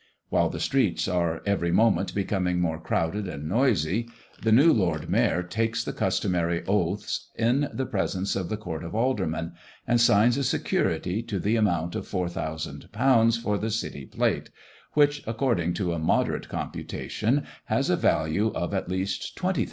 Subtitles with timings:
[0.29, 4.09] While the streets are every moment becoming more crowded and noisy,
[4.41, 8.95] the new Lord Mayor takes the customary oaths in the presence of the Court of
[8.95, 9.51] Aldermen,
[9.85, 14.49] and signs a security to the amount of £4000 for the City plate,
[14.93, 19.59] which, according to a moderate computation, has a value of at least £20,000.